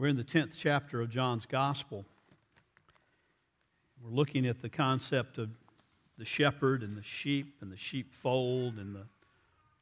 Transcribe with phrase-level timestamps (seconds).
[0.00, 2.06] We're in the 10th chapter of John's Gospel.
[4.02, 5.50] We're looking at the concept of
[6.16, 9.04] the shepherd and the sheep and the sheepfold and the,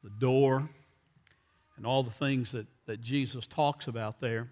[0.03, 0.67] the door
[1.77, 4.49] and all the things that, that Jesus talks about there.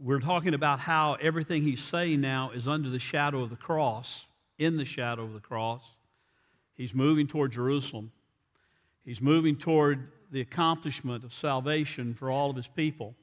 [0.00, 4.26] We're talking about how everything he's saying now is under the shadow of the cross,
[4.56, 5.90] in the shadow of the cross.
[6.74, 8.12] He's moving toward Jerusalem.
[9.04, 13.16] He's moving toward the accomplishment of salvation for all of his people.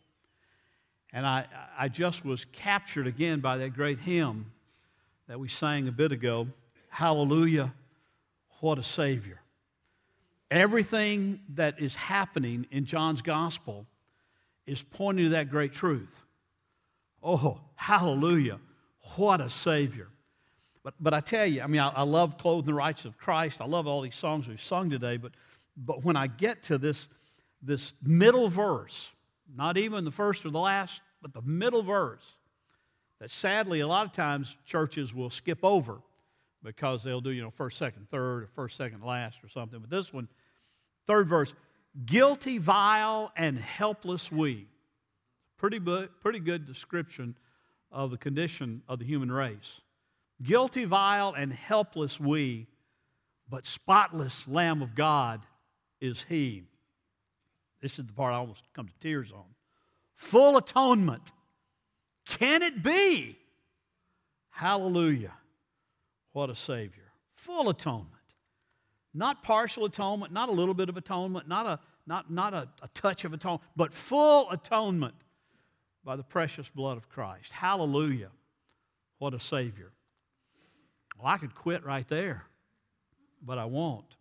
[1.11, 1.45] And I,
[1.77, 4.51] I just was captured again by that great hymn
[5.27, 6.47] that we sang a bit ago
[6.89, 7.71] Hallelujah,
[8.61, 9.39] what a Savior.
[10.49, 13.85] Everything that is happening in John's gospel
[14.65, 16.23] is pointing to that great truth.
[17.21, 18.59] Oh, hallelujah,
[19.15, 20.07] what a Savior.
[20.83, 23.61] But, but I tell you, I mean, I, I love clothing the rights of Christ.
[23.61, 25.17] I love all these songs we've sung today.
[25.17, 25.33] But,
[25.77, 27.07] but when I get to this,
[27.61, 29.11] this middle verse,
[29.55, 32.37] not even the first or the last, but the middle verse,
[33.19, 36.01] that sadly a lot of times churches will skip over
[36.63, 39.79] because they'll do, you know, first, second, third, or first, second, last, or something.
[39.79, 40.27] But this one,
[41.07, 41.53] third verse,
[42.05, 44.67] guilty, vile, and helpless we.
[45.57, 47.35] Pretty, pretty good description
[47.91, 49.81] of the condition of the human race.
[50.41, 52.67] Guilty, vile, and helpless we,
[53.49, 55.41] but spotless Lamb of God
[55.99, 56.63] is He.
[57.81, 59.45] This is the part I almost come to tears on.
[60.15, 61.31] Full atonement.
[62.25, 63.37] Can it be?
[64.49, 65.33] Hallelujah.
[66.33, 67.11] What a Savior.
[67.31, 68.07] Full atonement.
[69.13, 72.87] Not partial atonement, not a little bit of atonement, not a, not, not a, a
[72.93, 75.15] touch of atonement, but full atonement
[76.03, 77.51] by the precious blood of Christ.
[77.51, 78.29] Hallelujah.
[79.17, 79.91] What a Savior.
[81.17, 82.45] Well, I could quit right there,
[83.41, 84.15] but I won't.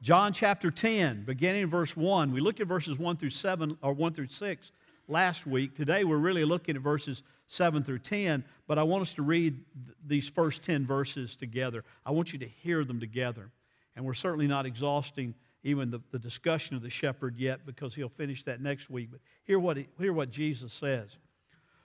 [0.00, 2.32] John chapter 10, beginning in verse 1.
[2.32, 4.72] We looked at verses 1 through 7, or 1 through 6
[5.08, 5.74] last week.
[5.74, 9.54] Today we're really looking at verses 7 through 10, but I want us to read
[9.54, 11.84] th- these first 10 verses together.
[12.06, 13.50] I want you to hear them together.
[13.96, 15.34] And we're certainly not exhausting
[15.64, 19.08] even the, the discussion of the shepherd yet because he'll finish that next week.
[19.10, 21.18] But hear what, he, hear what Jesus says.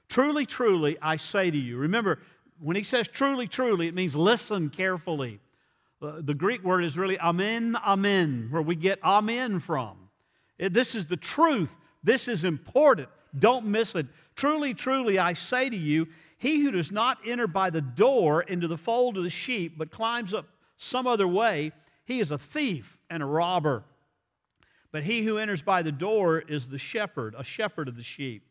[0.08, 1.78] Truly, truly, I say to you.
[1.78, 2.20] Remember,
[2.60, 5.40] when he says truly, truly, it means listen carefully.
[6.04, 9.98] Uh, the Greek word is really amen, amen, where we get amen from.
[10.60, 11.76] This is the truth.
[12.04, 13.08] This is important.
[13.38, 14.08] Don't miss it.
[14.36, 18.68] Truly, truly, I say to you, he who does not enter by the door into
[18.68, 20.48] the fold of the sheep, but climbs up
[20.78, 21.72] some other way,
[22.04, 23.86] he is a thief and a robber.
[24.92, 28.46] But he who enters by the door is the shepherd, a shepherd of the sheep.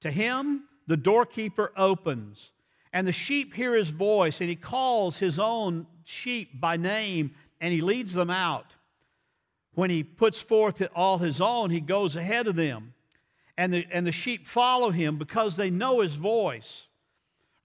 [0.00, 2.50] To him, the doorkeeper opens,
[2.94, 7.74] and the sheep hear his voice, and he calls his own sheep by name, and
[7.74, 8.74] he leads them out.
[9.74, 12.94] When he puts forth all his own, he goes ahead of them,
[13.58, 16.86] and the, and the sheep follow him because they know his voice.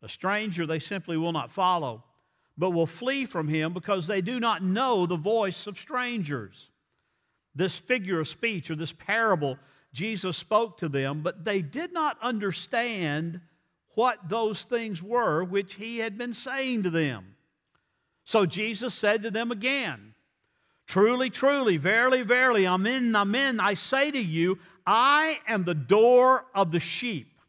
[0.02, 2.04] A stranger they simply will not follow
[2.60, 6.70] but will flee from him because they do not know the voice of strangers.
[7.56, 9.58] This figure of speech or this parable,
[9.94, 13.40] Jesus spoke to them, but they did not understand
[14.00, 17.36] what those things were which he had been saying to them.
[18.24, 20.14] So Jesus said to them again,
[20.88, 24.58] Truly, truly, verily, verily, amen, amen, I say to you,
[24.88, 27.42] I am the door of the sheep.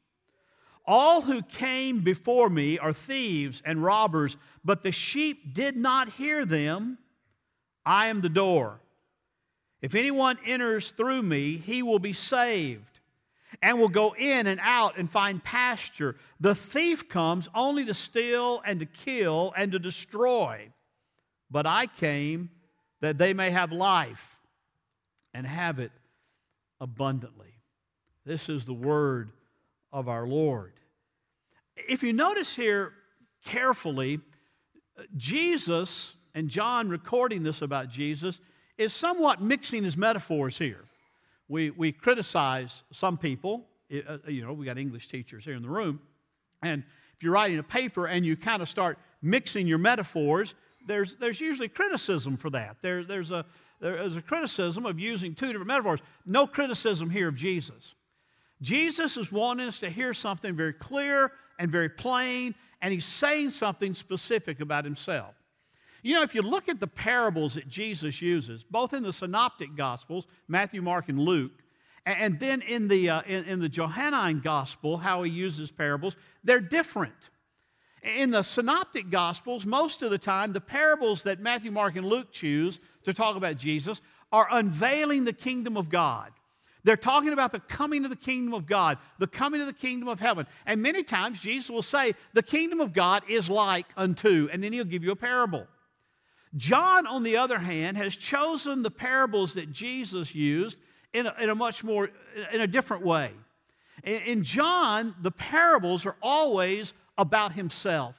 [0.84, 6.44] All who came before me are thieves and robbers, but the sheep did not hear
[6.44, 6.98] them.
[7.86, 8.80] I am the door.
[9.80, 12.99] If anyone enters through me, he will be saved
[13.62, 16.16] and will go in and out and find pasture.
[16.38, 20.70] The thief comes only to steal and to kill and to destroy.
[21.50, 22.50] But I came
[23.00, 24.40] that they may have life
[25.34, 25.92] and have it
[26.80, 27.54] abundantly.
[28.24, 29.30] This is the word
[29.92, 30.72] of our Lord.
[31.76, 32.92] If you notice here
[33.44, 34.20] carefully,
[35.16, 38.40] Jesus, and John recording this about Jesus,
[38.76, 40.84] is somewhat mixing his metaphors here.
[41.50, 45.68] We, we criticize some people, uh, you know, we got English teachers here in the
[45.68, 46.00] room,
[46.62, 46.84] and
[47.16, 50.54] if you're writing a paper and you kind of start mixing your metaphors,
[50.86, 52.76] there's, there's usually criticism for that.
[52.82, 53.44] There, there's, a,
[53.80, 56.00] there's a criticism of using two different metaphors.
[56.24, 57.96] No criticism here of Jesus.
[58.62, 63.50] Jesus is wanting us to hear something very clear and very plain, and he's saying
[63.50, 65.34] something specific about himself.
[66.02, 69.76] You know, if you look at the parables that Jesus uses, both in the synoptic
[69.76, 71.52] gospels, Matthew, Mark, and Luke,
[72.06, 76.60] and then in the, uh, in, in the Johannine gospel, how he uses parables, they're
[76.60, 77.30] different.
[78.02, 82.32] In the synoptic gospels, most of the time, the parables that Matthew, Mark, and Luke
[82.32, 84.00] choose to talk about Jesus
[84.32, 86.32] are unveiling the kingdom of God.
[86.82, 90.08] They're talking about the coming of the kingdom of God, the coming of the kingdom
[90.08, 90.46] of heaven.
[90.64, 94.72] And many times Jesus will say, The kingdom of God is like unto, and then
[94.72, 95.66] he'll give you a parable.
[96.56, 100.78] John, on the other hand, has chosen the parables that Jesus used
[101.12, 102.10] in a, in a much more,
[102.52, 103.30] in a different way.
[104.02, 108.16] In, in John, the parables are always about himself.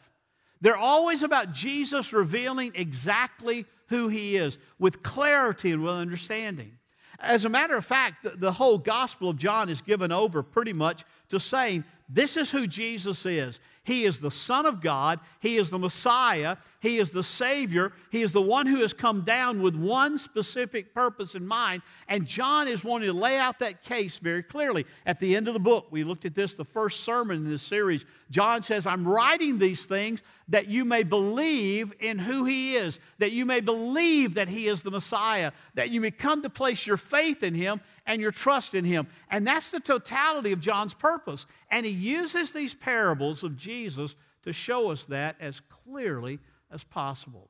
[0.61, 6.77] They're always about Jesus revealing exactly who he is with clarity and with understanding.
[7.19, 10.73] As a matter of fact, the, the whole Gospel of John is given over pretty
[10.73, 13.59] much to saying this is who Jesus is.
[13.83, 15.19] He is the Son of God.
[15.39, 16.57] He is the Messiah.
[16.79, 17.93] He is the Savior.
[18.11, 21.81] He is the one who has come down with one specific purpose in mind.
[22.07, 24.85] And John is wanting to lay out that case very clearly.
[25.05, 27.63] At the end of the book, we looked at this, the first sermon in this
[27.63, 28.05] series.
[28.29, 33.31] John says, I'm writing these things that you may believe in who He is, that
[33.31, 36.97] you may believe that He is the Messiah, that you may come to place your
[36.97, 39.07] faith in Him and your trust in Him.
[39.29, 41.45] And that's the totality of John's purpose.
[41.69, 47.49] And he uses these parables of Jesus to show us that as clearly as possible.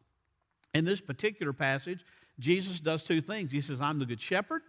[0.75, 2.05] In this particular passage,
[2.37, 3.51] Jesus does two things.
[3.51, 4.61] He says, I'm the good shepherd.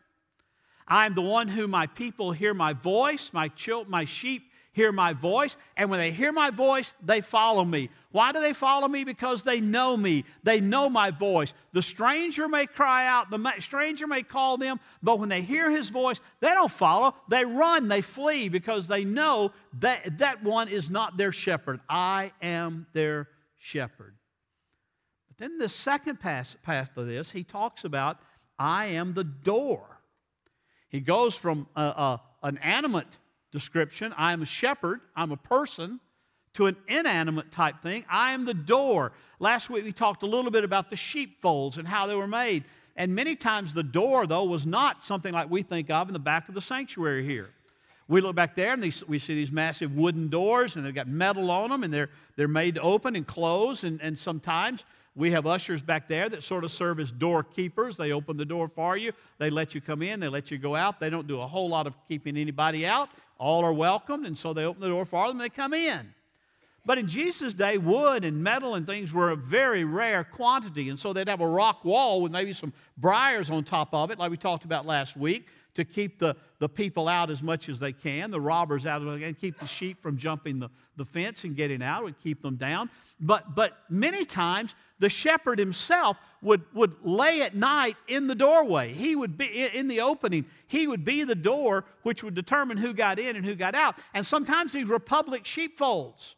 [0.88, 3.50] I'm the one who my people hear my voice, my,
[3.86, 7.90] my sheep hear my voice, and when they hear my voice, they follow me.
[8.10, 9.04] Why do they follow me?
[9.04, 10.24] Because they know me.
[10.42, 11.52] They know my voice.
[11.72, 15.90] The stranger may cry out, the stranger may call them, but when they hear his
[15.90, 17.14] voice, they don't follow.
[17.28, 21.80] They run, they flee because they know that that one is not their shepherd.
[21.88, 23.28] I am their
[23.58, 24.14] shepherd.
[25.28, 28.18] But then the second pass, pass of this, he talks about,
[28.58, 30.00] I am the door.
[30.88, 33.18] He goes from a, a, an animate
[33.52, 34.12] description.
[34.16, 36.00] I am a shepherd, I'm a person,
[36.54, 38.04] to an inanimate type thing.
[38.10, 39.12] I am the door.
[39.38, 42.64] Last week we talked a little bit about the sheepfolds and how they were made.
[42.96, 46.18] And many times the door, though, was not something like we think of in the
[46.18, 47.50] back of the sanctuary here.
[48.08, 51.50] We look back there and we see these massive wooden doors and they've got metal
[51.50, 53.84] on them and they're, they're made to open and close.
[53.84, 54.84] And, and sometimes
[55.14, 57.96] we have ushers back there that sort of serve as doorkeepers.
[57.96, 60.74] They open the door for you, they let you come in, they let you go
[60.74, 61.00] out.
[61.00, 63.08] They don't do a whole lot of keeping anybody out.
[63.38, 66.14] All are welcomed, and so they open the door for them and they come in.
[66.84, 70.98] But in Jesus' day, wood and metal and things were a very rare quantity, and
[70.98, 74.30] so they'd have a rock wall with maybe some briars on top of it, like
[74.30, 77.92] we talked about last week, to keep the, the people out as much as they
[77.92, 81.82] can, the robbers out, and keep the sheep from jumping the, the fence and getting
[81.82, 82.90] out, would keep them down.
[83.20, 88.92] But, but many times, the shepherd himself would, would lay at night in the doorway.
[88.92, 90.44] He would be in the opening.
[90.66, 93.96] He would be the door which would determine who got in and who got out.
[94.14, 96.36] And sometimes these were public sheepfolds.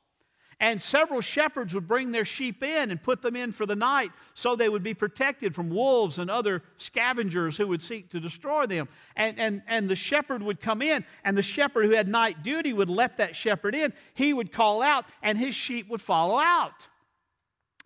[0.60, 4.10] And several shepherds would bring their sheep in and put them in for the night
[4.34, 8.66] so they would be protected from wolves and other scavengers who would seek to destroy
[8.66, 8.88] them.
[9.16, 12.72] And, and, and the shepherd would come in, and the shepherd who had night duty
[12.72, 13.92] would let that shepherd in.
[14.14, 16.88] He would call out, and his sheep would follow out.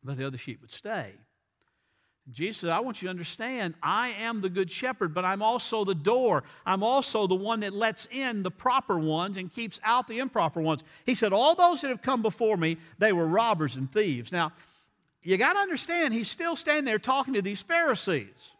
[0.02, 1.14] But the other sheep would stay.
[2.30, 5.84] Jesus said, I want you to understand, I am the good shepherd, but I'm also
[5.84, 6.44] the door.
[6.66, 10.60] I'm also the one that lets in the proper ones and keeps out the improper
[10.60, 10.84] ones.
[11.06, 14.30] He said, All those that have come before me, they were robbers and thieves.
[14.30, 14.52] Now,
[15.22, 18.52] you got to understand, he's still standing there talking to these Pharisees.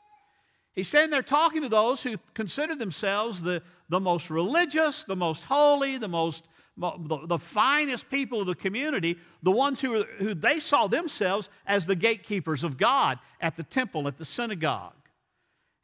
[0.75, 5.45] He's standing there talking to those who consider themselves the, the most religious, the most
[5.45, 6.47] holy, the most
[6.79, 11.87] the, the finest people of the community, the ones who, who they saw themselves as
[11.87, 14.95] the gatekeepers of God at the temple, at the synagogue.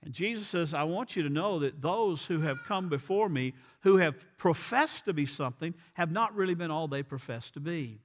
[0.02, 3.54] And Jesus says, I want you to know that those who have come before me,
[3.80, 8.00] who have professed to be something, have not really been all they profess to be.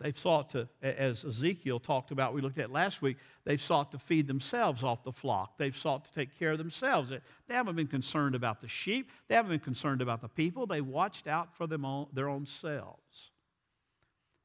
[0.00, 3.98] They've sought to, as Ezekiel talked about, we looked at last week, they've sought to
[3.98, 5.58] feed themselves off the flock.
[5.58, 7.10] They've sought to take care of themselves.
[7.10, 10.66] They haven't been concerned about the sheep, they haven't been concerned about the people.
[10.66, 13.32] They watched out for them own, their own selves.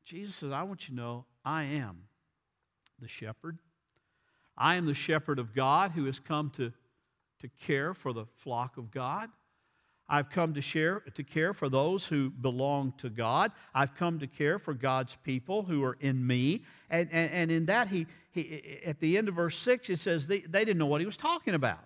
[0.04, 2.04] Jesus says, I want you to know I am
[3.00, 3.60] the shepherd.
[4.58, 6.74] I am the shepherd of God who has come to,
[7.40, 9.30] to care for the flock of God.
[10.10, 13.52] I've come to share to care for those who belong to God.
[13.74, 16.64] I've come to care for God's people who are in me.
[16.90, 20.28] And, and, and in that, he, he, at the end of verse 6, it says
[20.28, 21.84] they, they didn't know what he was talking about.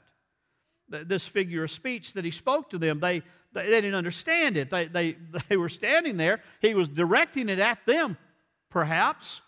[0.89, 3.21] This figure of speech that he spoke to them, they,
[3.53, 4.69] they, they didn't understand it.
[4.69, 5.17] They, they,
[5.49, 6.41] they were standing there.
[6.61, 8.17] He was directing it at them,
[8.69, 9.41] perhaps.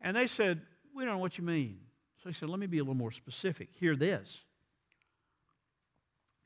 [0.00, 0.60] And they said,
[0.94, 1.78] We don't know what you mean.
[2.22, 3.70] So he said, Let me be a little more specific.
[3.72, 4.44] Hear this.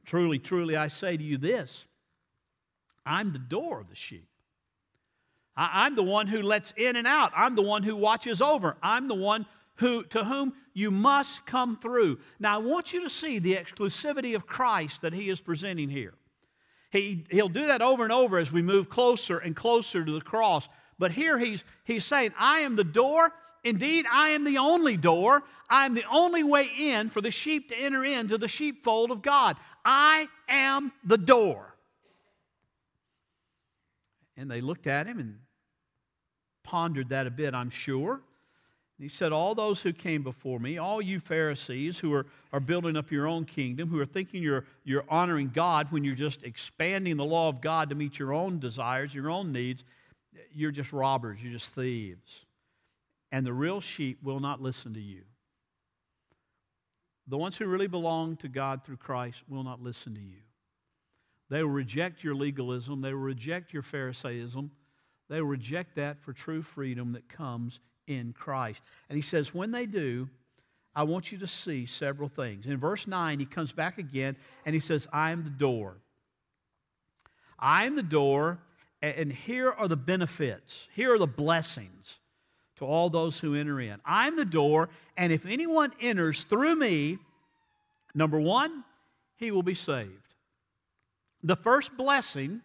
[0.04, 1.84] Truly, truly, I say to you this
[3.04, 4.28] I'm the door of the sheep.
[5.56, 7.32] I, am the one who lets in and out.
[7.36, 8.76] I'm the one who watches over.
[8.82, 9.44] I'm the one
[9.76, 12.20] who, to whom you must come through.
[12.40, 16.14] Now, I want you to see the exclusivity of Christ that he is presenting here.
[16.90, 20.20] He, he'll do that over and over as we move closer and closer to the
[20.20, 20.68] cross.
[20.98, 23.32] But here he's, he's saying, I am the door.
[23.64, 25.42] Indeed, I am the only door.
[25.70, 29.22] I am the only way in for the sheep to enter into the sheepfold of
[29.22, 29.56] God.
[29.84, 31.76] I am the door.
[34.36, 35.38] And they looked at him and
[36.64, 38.22] pondered that a bit, I'm sure.
[38.98, 42.96] He said, All those who came before me, all you Pharisees who are, are building
[42.96, 47.16] up your own kingdom, who are thinking you're, you're honoring God when you're just expanding
[47.16, 49.82] the law of God to meet your own desires, your own needs,
[50.52, 52.44] you're just robbers, you're just thieves.
[53.32, 55.22] And the real sheep will not listen to you.
[57.26, 60.42] The ones who really belong to God through Christ will not listen to you.
[61.48, 64.70] They will reject your legalism, they will reject your Pharisaism,
[65.28, 68.82] they will reject that for true freedom that comes in Christ.
[69.08, 70.28] And he says, when they do,
[70.94, 72.66] I want you to see several things.
[72.66, 74.36] In verse 9, he comes back again
[74.66, 75.96] and he says, I am the door.
[77.58, 78.58] I am the door,
[79.00, 80.88] and here are the benefits.
[80.94, 82.18] Here are the blessings
[82.82, 84.00] to all those who enter in.
[84.04, 87.18] I'm the door, and if anyone enters through me,
[88.12, 88.82] number one,
[89.36, 90.10] he will be saved.
[91.44, 92.60] The first blessing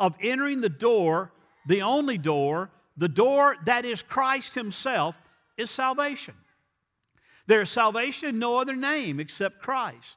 [0.00, 1.30] of entering the door,
[1.66, 5.14] the only door, the door that is Christ Himself
[5.56, 6.34] is salvation.
[7.46, 10.16] There is salvation in no other name except Christ.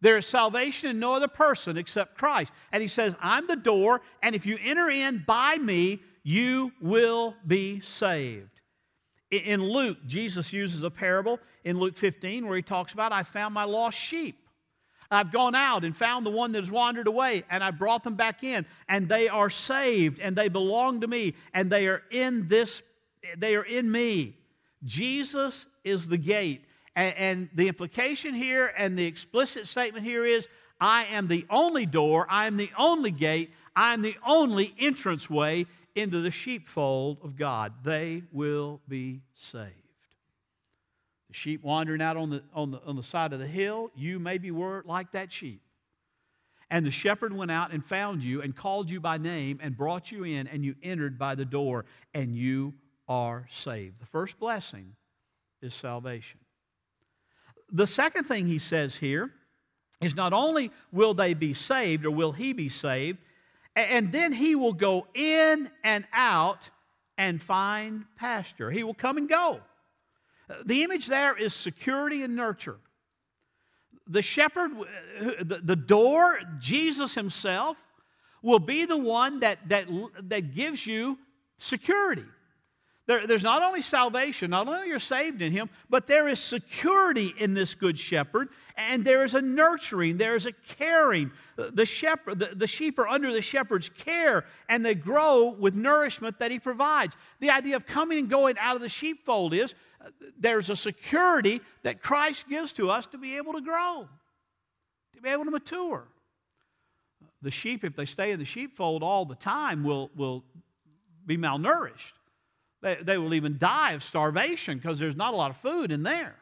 [0.00, 2.50] There is salvation in no other person except Christ.
[2.72, 7.34] And He says, I'm the door, and if you enter in by me, you will
[7.46, 8.60] be saved.
[9.30, 13.52] In Luke, Jesus uses a parable in Luke 15 where he talks about, I found
[13.54, 14.38] my lost sheep.
[15.10, 18.14] I've gone out and found the one that has wandered away, and I brought them
[18.14, 22.48] back in, and they are saved, and they belong to me, and they are in
[22.48, 22.82] this,
[23.36, 24.36] they are in me.
[24.84, 26.64] Jesus is the gate.
[26.94, 30.48] And, and the implication here and the explicit statement here is
[30.80, 35.66] I am the only door, I am the only gate, I am the only entranceway
[35.98, 37.72] into the sheepfold of God.
[37.84, 39.72] They will be saved.
[41.28, 44.18] The sheep wandering out on the, on the, on the side of the hill, you
[44.18, 45.60] maybe were like that sheep.
[46.70, 50.12] And the shepherd went out and found you and called you by name and brought
[50.12, 52.74] you in, and you entered by the door, and you
[53.08, 54.00] are saved.
[54.00, 54.94] The first blessing
[55.62, 56.40] is salvation.
[57.70, 59.30] The second thing he says here
[60.00, 63.18] is not only will they be saved or will he be saved,
[63.82, 66.70] and then he will go in and out
[67.16, 68.70] and find pasture.
[68.70, 69.60] He will come and go.
[70.64, 72.78] The image there is security and nurture.
[74.06, 74.72] The shepherd,
[75.42, 77.76] the door, Jesus himself,
[78.40, 79.86] will be the one that, that,
[80.22, 81.18] that gives you
[81.58, 82.24] security.
[83.08, 87.32] There, there's not only salvation, not only you're saved in Him, but there is security
[87.38, 91.32] in this good shepherd, and there is a nurturing, there is a caring.
[91.56, 96.38] The, shepherd, the, the sheep are under the shepherd's care, and they grow with nourishment
[96.40, 97.16] that He provides.
[97.40, 99.74] The idea of coming and going out of the sheepfold is
[100.04, 104.06] uh, there's a security that Christ gives to us to be able to grow,
[105.14, 106.06] to be able to mature.
[107.40, 110.44] The sheep, if they stay in the sheepfold all the time, will, will
[111.24, 112.12] be malnourished.
[112.80, 116.02] They, they will even die of starvation because there's not a lot of food in
[116.02, 116.36] there.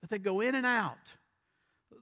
[0.00, 0.98] But they go in and out.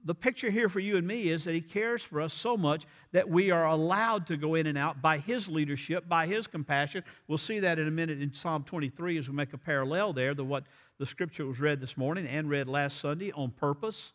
[0.03, 2.85] The picture here for you and me is that He cares for us so much
[3.11, 7.03] that we are allowed to go in and out by His leadership, by His compassion.
[7.27, 10.33] We'll see that in a minute in Psalm 23 as we make a parallel there
[10.33, 10.63] to what
[10.97, 14.13] the scripture was read this morning and read last Sunday on purpose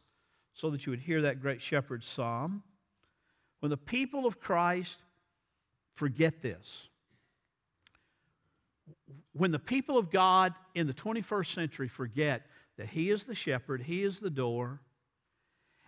[0.54, 2.64] so that you would hear that great shepherd's psalm.
[3.60, 5.02] When the people of Christ
[5.94, 6.88] forget this,
[9.36, 12.42] when the people of God in the 21st century forget
[12.78, 14.80] that He is the shepherd, He is the door,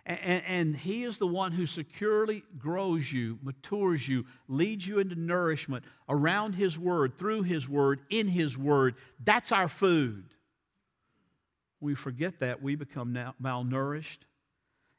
[0.05, 5.15] and, and, He is the one who securely grows you, matures you, leads you into
[5.15, 8.95] nourishment around His Word, through His Word, in His Word.
[9.23, 10.25] That's our food.
[11.79, 14.19] We forget that, we become malnourished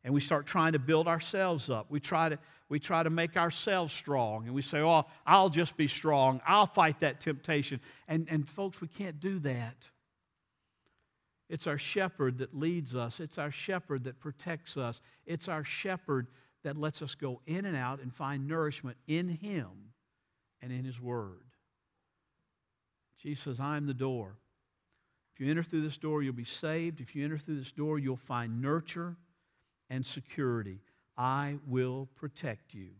[0.04, 1.90] and we start trying to build ourselves up.
[1.90, 2.38] We try to,
[2.68, 6.40] we try to make ourselves strong, and we say, Oh, I'll just be strong.
[6.46, 7.80] I'll fight that temptation.
[8.08, 9.88] And, and folks, we can't do that.
[11.48, 16.28] It's our shepherd that leads us, it's our shepherd that protects us, it's our shepherd
[16.62, 19.92] that lets us go in and out and find nourishment in Him
[20.62, 21.42] and in His Word.
[23.18, 24.36] Jesus says, I'm the door.
[25.34, 27.00] If you enter through this door, you'll be saved.
[27.00, 29.16] If you enter through this door, you'll find nurture
[29.90, 30.78] and security.
[31.18, 32.90] I will protect you.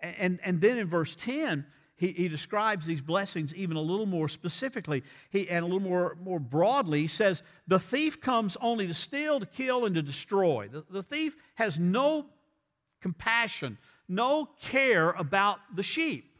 [0.00, 1.64] And, and then in verse 10,
[1.96, 6.16] he, he describes these blessings even a little more specifically he, and a little more,
[6.22, 7.00] more broadly.
[7.00, 10.68] He says, The thief comes only to steal, to kill, and to destroy.
[10.70, 12.26] The, the thief has no
[13.00, 13.78] compassion,
[14.08, 16.38] no care about the sheep,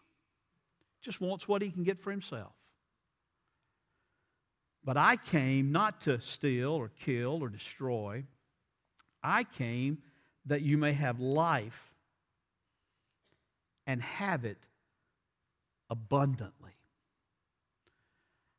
[1.00, 2.52] just wants what he can get for himself.
[4.84, 8.24] But I came not to steal or kill or destroy.
[9.22, 9.98] I came
[10.46, 11.92] that you may have life
[13.86, 14.58] and have it
[15.90, 16.72] abundantly.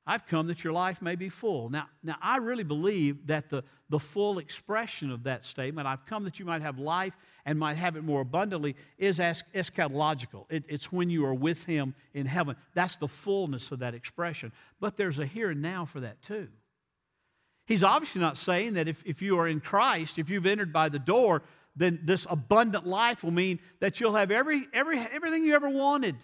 [0.09, 1.69] I've come that your life may be full.
[1.69, 6.23] Now, now I really believe that the, the full expression of that statement, I've come
[6.23, 7.13] that you might have life
[7.45, 10.45] and might have it more abundantly, is eschatological.
[10.49, 12.55] It, it's when you are with Him in heaven.
[12.73, 14.53] That's the fullness of that expression.
[14.79, 16.47] But there's a here and now for that too.
[17.67, 20.88] He's obviously not saying that if, if you are in Christ, if you've entered by
[20.88, 21.43] the door,
[21.75, 26.15] then this abundant life will mean that you'll have every, every, everything you ever wanted.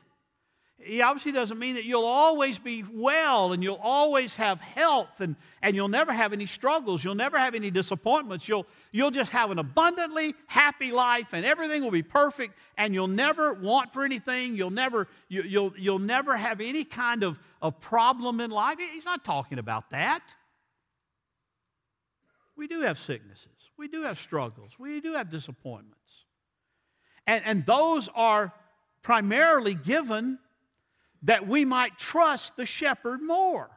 [0.77, 5.35] He obviously doesn't mean that you'll always be well and you'll always have health and,
[5.61, 7.03] and you'll never have any struggles.
[7.03, 8.47] You'll never have any disappointments.
[8.47, 13.07] You'll, you'll just have an abundantly happy life and everything will be perfect and you'll
[13.07, 14.55] never want for anything.
[14.55, 18.77] You'll never, you, you'll, you'll never have any kind of, of problem in life.
[18.93, 20.35] He's not talking about that.
[22.55, 23.71] We do have sicknesses.
[23.77, 24.77] We do have struggles.
[24.77, 26.25] We do have disappointments.
[27.25, 28.53] And, and those are
[29.01, 30.39] primarily given
[31.23, 33.69] that we might trust the shepherd more.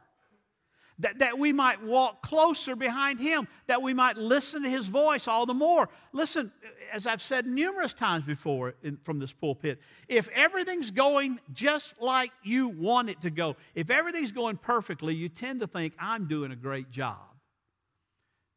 [0.99, 5.27] That, that we might walk closer behind him, that we might listen to his voice
[5.27, 5.89] all the more.
[6.11, 6.51] Listen,
[6.91, 12.31] as I've said numerous times before in, from this pulpit, if everything's going just like
[12.43, 16.51] you want it to go, if everything's going perfectly, you tend to think, I'm doing
[16.51, 17.36] a great job.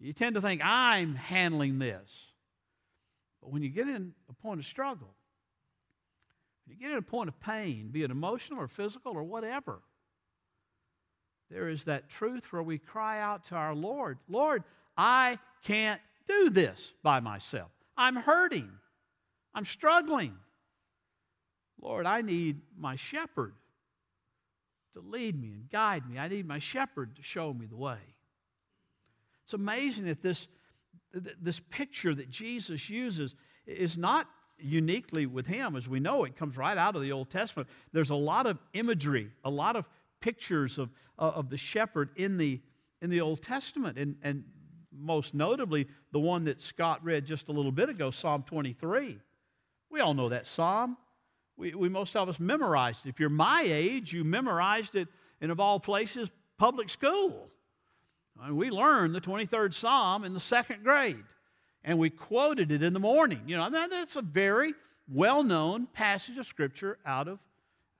[0.01, 2.33] You tend to think, I'm handling this.
[3.43, 5.15] But when you get in a point of struggle,
[6.65, 9.81] when you get in a point of pain, be it emotional or physical or whatever,
[11.51, 14.65] there is that truth where we cry out to our Lord, Lord,
[14.97, 17.71] I can't do this by myself.
[17.97, 18.71] I'm hurting.
[19.55, 20.35] I'm struggling.
[21.81, 23.55] Lord, I need my shepherd
[24.95, 26.19] to lead me and guide me.
[26.19, 27.99] I need my shepherd to show me the way.
[29.51, 30.47] It's amazing that this,
[31.13, 33.35] this picture that Jesus uses
[33.67, 34.29] is not
[34.61, 37.69] uniquely with him, as we know, it comes right out of the Old Testament.
[37.93, 39.89] There's a lot of imagery, a lot of
[40.21, 42.61] pictures of, uh, of the shepherd in the,
[43.03, 43.99] in the Old Testament.
[43.99, 44.45] And, and
[44.97, 49.19] most notably, the one that Scott read just a little bit ago, Psalm 23.
[49.91, 50.97] We all know that psalm.
[51.57, 53.09] We, we most of us memorized it.
[53.09, 55.09] If you're my age, you memorized it
[55.41, 57.51] in, of all places, public school.
[58.43, 61.25] Mean, we learned the 23rd Psalm in the second grade
[61.85, 63.43] and we quoted it in the morning.
[63.47, 64.75] You know, that's a very
[65.09, 67.39] well known passage of Scripture out of,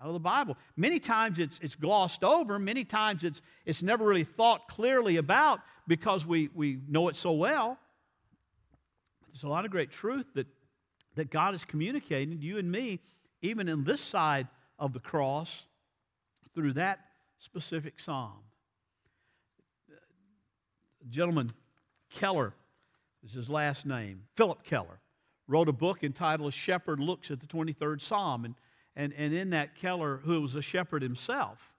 [0.01, 0.57] out of the Bible.
[0.77, 5.61] Many times it's, it's glossed over, many times it's, it's never really thought clearly about
[5.87, 7.79] because we, we know it so well.
[9.29, 10.47] There's a lot of great truth that,
[11.15, 13.01] that God is communicating to you and me,
[13.43, 14.49] even in this side
[14.79, 15.65] of the cross,
[16.55, 17.01] through that
[17.39, 18.41] specific psalm.
[21.09, 21.53] Gentleman
[22.11, 22.55] Keller
[23.25, 24.25] is his last name.
[24.35, 25.01] Phillip Keller
[25.47, 28.45] wrote a book entitled A Shepherd Looks at the 23rd Psalm.
[28.45, 28.55] And,
[28.97, 31.73] and, and in that, Keller, who was a shepherd himself,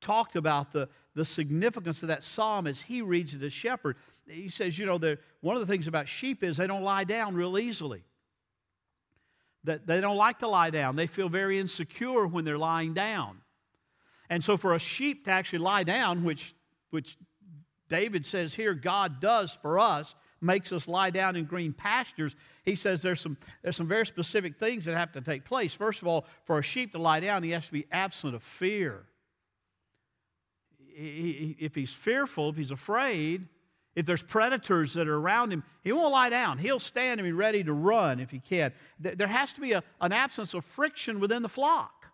[0.00, 3.96] talked about the, the significance of that psalm as he reads it as shepherd.
[4.28, 4.98] He says, you know,
[5.40, 8.02] one of the things about sheep is they don't lie down real easily.
[9.64, 10.96] That they don't like to lie down.
[10.96, 13.38] They feel very insecure when they're lying down.
[14.28, 16.54] And so for a sheep to actually lie down, which,
[16.90, 17.16] which
[17.88, 22.74] David says here God does for us, makes us lie down in green pastures, he
[22.74, 25.74] says there's some, there's some very specific things that have to take place.
[25.74, 28.42] First of all, for a sheep to lie down, he has to be absent of
[28.42, 29.04] fear.
[30.94, 33.48] He, if he's fearful, if he's afraid,
[33.94, 36.58] if there's predators that are around him, he won't lie down.
[36.58, 38.72] He'll stand and be ready to run if he can.
[38.98, 42.06] There has to be a, an absence of friction within the flock.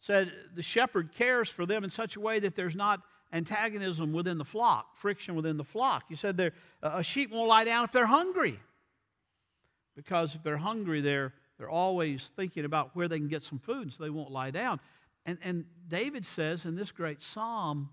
[0.00, 3.00] Said the shepherd cares for them in such a way that there's not
[3.32, 6.04] antagonism within the flock, friction within the flock.
[6.08, 8.58] You said there, a sheep won't lie down if they're hungry.
[9.94, 13.92] Because if they're hungry, they're, they're always thinking about where they can get some food,
[13.92, 14.78] so they won't lie down.
[15.24, 17.90] And, and David says in this great psalm,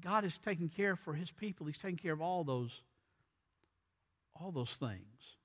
[0.00, 1.66] God is taking care for his people.
[1.66, 2.82] He's taking care of all those,
[4.38, 5.36] all those things.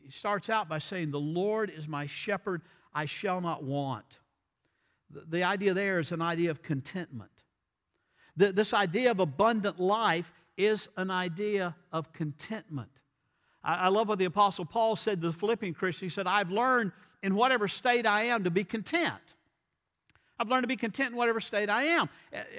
[0.00, 2.62] He starts out by saying, The Lord is my shepherd,
[2.94, 4.20] I shall not want.
[5.10, 7.37] The, the idea there is an idea of contentment.
[8.38, 12.90] This idea of abundant life is an idea of contentment.
[13.64, 16.06] I, I love what the Apostle Paul said to the Philippian Christian.
[16.06, 19.34] He said, I've learned in whatever state I am to be content.
[20.38, 22.08] I've learned to be content in whatever state I am.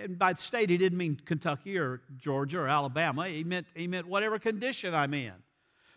[0.04, 3.30] And by state, he didn't mean Kentucky or Georgia or Alabama.
[3.30, 5.32] He meant, he meant whatever condition I'm in.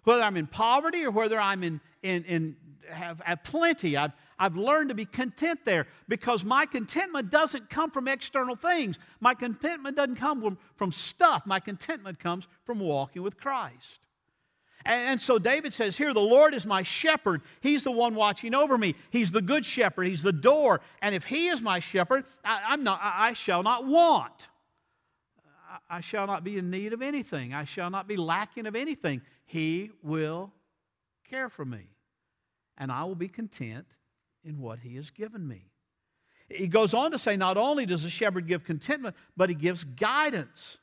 [0.04, 2.56] Whether I'm in poverty or whether I'm in, in, in
[2.90, 7.90] have, have plenty, I've, I've learned to be content there because my contentment doesn't come
[7.90, 8.98] from external things.
[9.20, 11.44] My contentment doesn't come from, from stuff.
[11.46, 14.00] My contentment comes from walking with Christ.
[14.84, 17.42] And so David says here, the Lord is my shepherd.
[17.60, 18.96] He's the one watching over me.
[19.10, 20.08] He's the good shepherd.
[20.08, 20.80] He's the door.
[21.00, 24.48] And if he is my shepherd, I, am not, I shall not want.
[25.88, 27.54] I shall not be in need of anything.
[27.54, 29.22] I shall not be lacking of anything.
[29.44, 30.52] He will
[31.28, 31.88] care for me.
[32.78, 33.86] And I will be content
[34.44, 35.70] in what he has given me.
[36.48, 39.84] He goes on to say, not only does the shepherd give contentment, but he gives
[39.84, 40.78] guidance.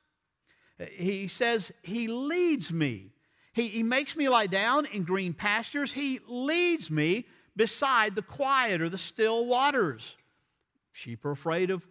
[0.92, 3.12] He says, He leads me
[3.60, 5.92] he, he makes me lie down in green pastures.
[5.92, 10.18] He leads me beside the quiet or the still waters.
[10.92, 11.86] Sheep are afraid of,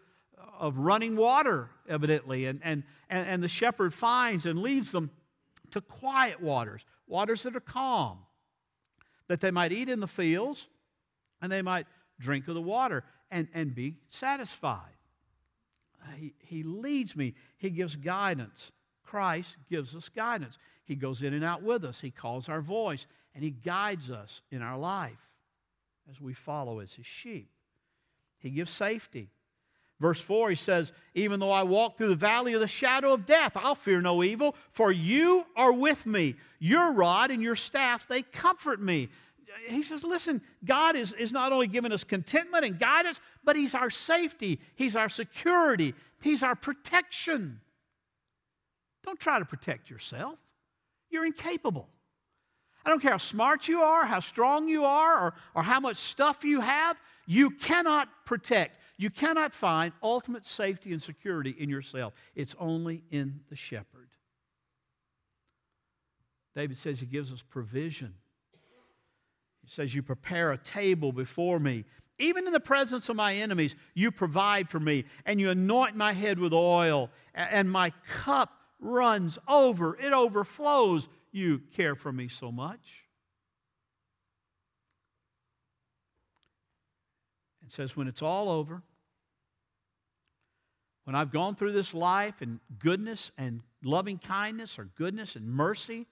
[0.58, 5.10] of running water, evidently, and, and, and, and the shepherd finds and leads them
[5.72, 8.18] to quiet waters, waters that are calm,
[9.28, 10.68] that they might eat in the fields
[11.40, 11.86] and they might
[12.18, 14.94] drink of the water and, and be satisfied.
[16.16, 18.72] He, he leads me, He gives guidance.
[19.02, 20.58] Christ gives us guidance.
[20.84, 24.42] He goes in and out with us, He calls our voice, and He guides us
[24.50, 25.18] in our life
[26.10, 27.50] as we follow as His sheep.
[28.38, 29.30] He gives safety.
[30.00, 33.26] Verse 4, he says, Even though I walk through the valley of the shadow of
[33.26, 36.36] death, I'll fear no evil, for you are with me.
[36.60, 39.08] Your rod and your staff, they comfort me.
[39.66, 43.74] He says, Listen, God is, is not only giving us contentment and guidance, but He's
[43.74, 47.60] our safety, He's our security, He's our protection.
[49.02, 50.38] Don't try to protect yourself.
[51.10, 51.88] You're incapable.
[52.84, 55.96] I don't care how smart you are, how strong you are, or, or how much
[55.96, 58.78] stuff you have, you cannot protect.
[58.98, 62.14] You cannot find ultimate safety and security in yourself.
[62.34, 64.08] It's only in the shepherd.
[66.56, 68.14] David says he gives us provision.
[69.62, 71.84] He says, You prepare a table before me.
[72.18, 76.12] Even in the presence of my enemies, you provide for me, and you anoint my
[76.12, 81.08] head with oil, and my cup runs over, it overflows.
[81.30, 83.04] You care for me so much.
[87.64, 88.82] It says, when it's all over,
[91.08, 96.06] when I've gone through this life and goodness and loving kindness or goodness and mercy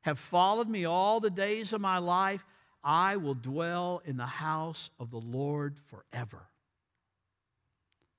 [0.00, 2.44] have followed me all the days of my life,
[2.82, 6.48] I will dwell in the house of the Lord forever.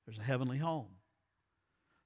[0.06, 0.88] There's a heavenly home.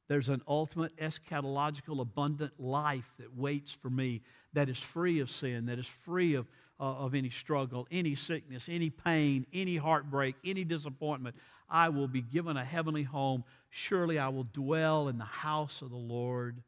[0.07, 5.67] There's an ultimate eschatological abundant life that waits for me that is free of sin,
[5.67, 6.47] that is free of,
[6.79, 11.35] uh, of any struggle, any sickness, any pain, any heartbreak, any disappointment.
[11.69, 13.43] I will be given a heavenly home.
[13.69, 16.61] Surely I will dwell in the house of the Lord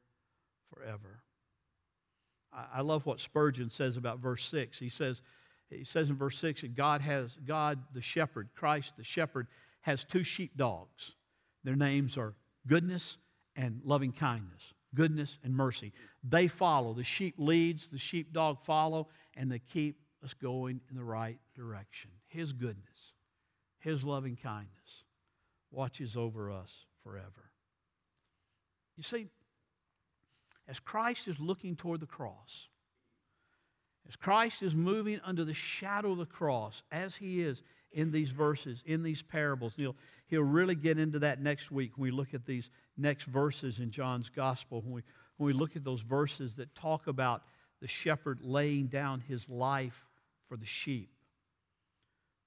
[0.74, 1.22] forever.
[2.52, 4.80] I, I love what Spurgeon says about verse 6.
[4.80, 5.22] He says,
[5.70, 9.48] he says in verse 6 that God has, God the shepherd, Christ the shepherd,
[9.82, 11.16] has two sheepdogs.
[11.64, 12.34] Their names are
[12.66, 13.18] goodness
[13.56, 15.92] and loving kindness, goodness and mercy.
[16.24, 16.94] They follow.
[16.94, 22.12] The sheep leads, the sheepdog follow, and they keep us going in the right direction.
[22.28, 23.14] His goodness,
[23.80, 25.04] His loving kindness
[25.72, 27.52] watches over us forever.
[28.98, 29.28] You see,
[30.68, 32.68] as Christ is looking toward the cross,
[34.08, 38.32] as Christ is moving under the shadow of the cross, as He is in these
[38.32, 39.96] verses, in these parables, he'll,
[40.28, 43.92] he'll really get into that next week when we look at these next verses in
[43.92, 45.02] John's gospel, when we,
[45.38, 47.44] when we look at those verses that talk about
[47.82, 50.08] the shepherd laying down his life
[50.48, 51.10] for the sheep.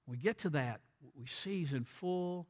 [0.05, 0.81] When we get to that,
[1.17, 2.47] we see he's in full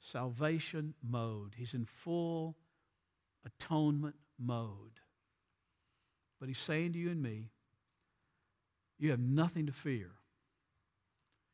[0.00, 2.56] salvation mode, he's in full
[3.44, 5.00] atonement mode.
[6.38, 7.50] But he's saying to you and me,
[8.98, 10.10] you have nothing to fear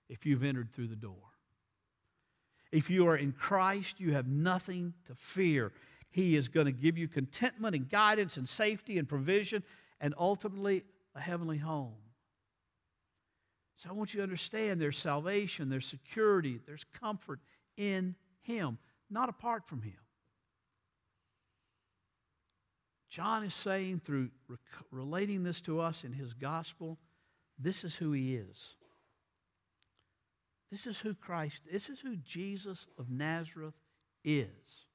[0.08, 1.14] if you've entered through the door.
[2.72, 5.72] If you are in Christ, you have nothing to fear.
[6.10, 9.62] He is going to give you contentment and guidance and safety and provision
[10.00, 10.84] and ultimately
[11.14, 11.94] a heavenly home.
[13.76, 17.40] So I want you to understand there's salvation, there's security, there's comfort
[17.76, 19.98] in Him, not apart from Him.
[23.08, 24.30] John is saying through
[24.90, 26.98] relating this to us in his gospel,
[27.58, 28.74] this is who he is.
[30.70, 33.74] This is who Christ, this is who Jesus of Nazareth
[34.22, 34.86] is.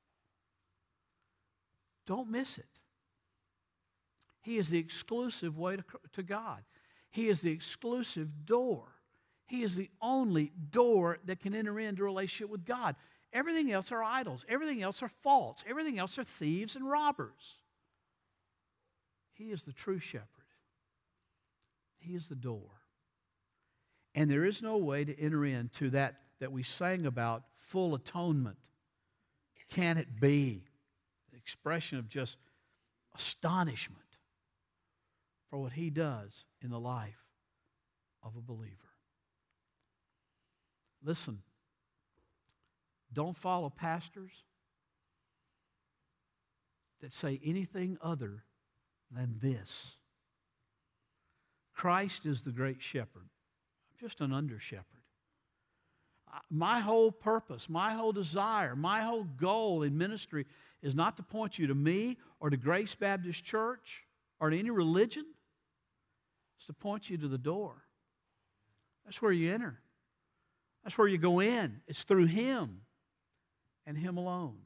[2.06, 2.66] Don't miss it.
[4.44, 6.64] He is the exclusive way to, to God.
[7.10, 8.90] He is the exclusive door.
[9.46, 12.96] He is the only door that can enter into relationship with God.
[13.32, 14.46] Everything else are idols.
[14.50, 15.64] Everything else are false.
[15.68, 17.58] Everything else are thieves and robbers.
[19.34, 20.28] He is the true shepherd.
[22.00, 22.70] He is the door.
[24.14, 28.58] And there is no way to enter into that that we sang about full atonement.
[29.70, 30.66] Can it be?
[31.32, 32.38] The expression of just
[33.16, 34.03] astonishment
[35.54, 37.28] for what he does in the life
[38.24, 38.90] of a believer.
[41.04, 41.44] Listen,
[43.14, 44.32] don't follow pastors
[47.02, 48.46] that say anything other
[49.12, 49.98] than this
[51.76, 53.30] Christ is the great shepherd.
[53.30, 55.04] I'm just an under shepherd.
[56.50, 60.48] My whole purpose, my whole desire, my whole goal in ministry
[60.82, 64.02] is not to point you to me or to Grace Baptist Church
[64.40, 65.26] or to any religion.
[66.68, 67.76] To point you to the door.
[69.06, 69.80] That's where you enter.
[70.84, 71.82] That's where you go in.
[71.88, 72.82] It's through Him
[73.86, 74.58] and Him alone.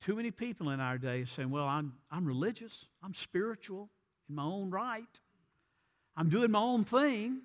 [0.00, 3.90] Too many people in our day saying, Well, I'm, I'm religious, I'm spiritual
[4.28, 5.20] in my own right,
[6.16, 7.42] I'm doing my own thing.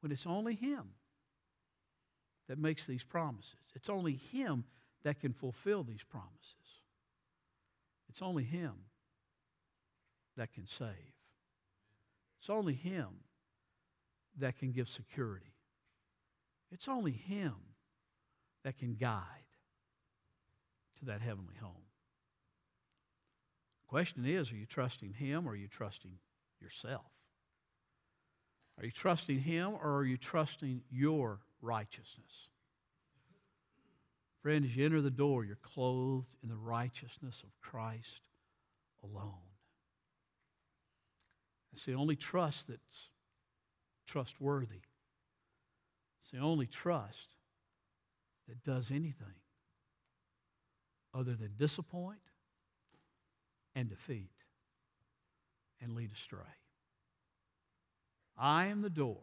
[0.00, 0.90] When it's only Him
[2.48, 4.64] that makes these promises, it's only Him
[5.02, 6.54] that can fulfill these promises.
[8.08, 8.74] It's only Him
[10.38, 11.14] that can save.
[12.38, 13.08] It's only Him
[14.38, 15.52] that can give security.
[16.70, 17.54] It's only Him
[18.64, 19.22] that can guide
[20.98, 21.72] to that heavenly home.
[23.88, 26.18] Question is are you trusting Him or are you trusting
[26.60, 27.10] yourself?
[28.78, 32.48] Are you trusting Him or are you trusting your righteousness?
[34.40, 38.20] Friend, as you enter the door, you're clothed in the righteousness of Christ
[39.02, 39.47] alone.
[41.72, 43.10] It's the only trust that's
[44.06, 44.80] trustworthy.
[46.22, 47.34] It's the only trust
[48.48, 49.34] that does anything
[51.14, 52.20] other than disappoint
[53.74, 54.30] and defeat
[55.80, 56.40] and lead astray.
[58.36, 59.22] I am the door,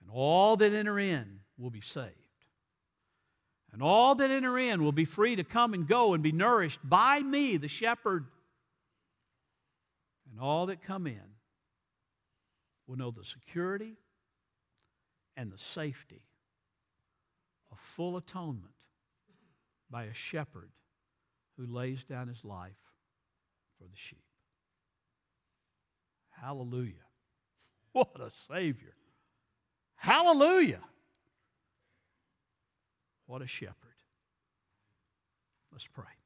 [0.00, 2.14] and all that enter in will be saved.
[3.72, 6.80] And all that enter in will be free to come and go and be nourished
[6.82, 8.26] by me, the shepherd.
[10.30, 11.36] And all that come in
[12.86, 13.96] will know the security
[15.36, 16.22] and the safety
[17.72, 18.74] of full atonement
[19.90, 20.70] by a shepherd
[21.56, 22.78] who lays down his life
[23.78, 24.24] for the sheep.
[26.30, 26.94] Hallelujah.
[27.92, 28.94] What a Savior.
[29.96, 30.78] Hallelujah.
[33.26, 33.74] What a shepherd.
[35.72, 36.19] Let's pray.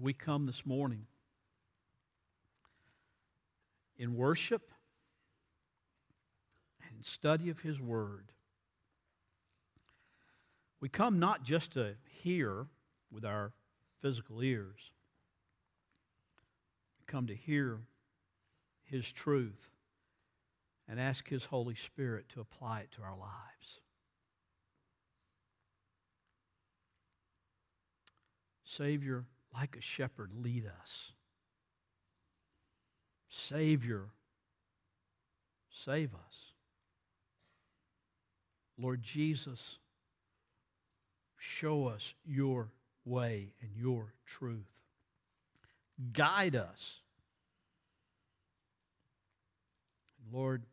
[0.00, 1.06] We come this morning
[3.98, 4.70] in worship
[6.88, 8.32] and study of His Word.
[10.80, 12.66] We come not just to hear
[13.12, 13.52] with our
[14.00, 14.92] physical ears,
[16.98, 17.80] we come to hear
[18.84, 19.68] His truth
[20.88, 23.80] and ask His Holy Spirit to apply it to our lives.
[28.64, 31.12] Savior, like a shepherd, lead us.
[33.28, 34.06] Savior,
[35.70, 36.52] save us.
[38.78, 39.78] Lord Jesus,
[41.36, 42.72] show us your
[43.04, 44.70] way and your truth.
[46.12, 47.02] Guide us.
[50.32, 50.64] Lord,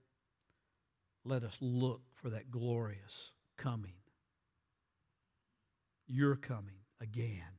[1.26, 3.94] let us look for that glorious coming.
[6.08, 7.57] Your coming again.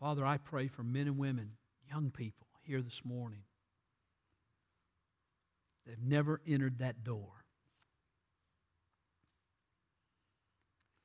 [0.00, 1.52] Father, I pray for men and women,
[1.90, 3.42] young people here this morning
[5.86, 7.44] They've never entered that door,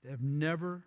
[0.04, 0.84] They've never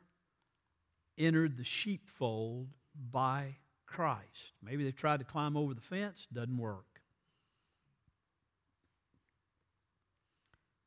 [1.17, 2.69] entered the sheepfold
[3.11, 4.53] by Christ.
[4.63, 7.01] Maybe they've tried to climb over the fence, doesn't work.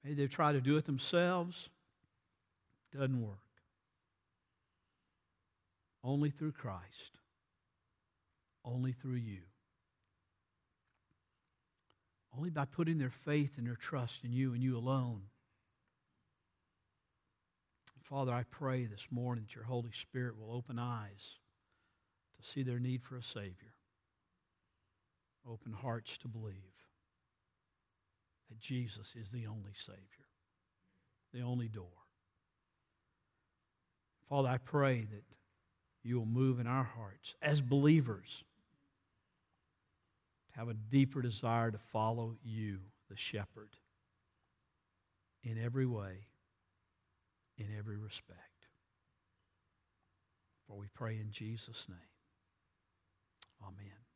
[0.03, 1.69] Maybe they've tried to do it themselves,
[2.91, 3.48] doesn't work.
[6.03, 7.19] Only through Christ.
[8.63, 9.41] Only through you.
[12.35, 15.23] Only by putting their faith and their trust in you and you alone
[18.09, 21.35] Father, I pray this morning that your Holy Spirit will open eyes
[22.41, 23.75] to see their need for a Savior,
[25.47, 26.55] open hearts to believe
[28.49, 30.25] that Jesus is the only Savior,
[31.31, 31.85] the only door.
[34.27, 35.23] Father, I pray that
[36.03, 38.43] you will move in our hearts as believers
[40.51, 43.75] to have a deeper desire to follow you, the shepherd,
[45.43, 46.27] in every way,
[47.57, 48.39] in every respect.
[50.67, 51.97] For we pray in Jesus' name.
[53.63, 54.08] Amen.